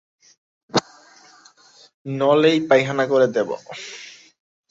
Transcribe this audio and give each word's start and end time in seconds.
নড়লেই 2.05 2.57
পায়খানা 2.69 3.05
করে 3.11 3.27
দেবো। 3.35 3.55